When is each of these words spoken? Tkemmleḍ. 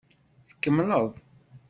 Tkemmleḍ. 0.49 1.11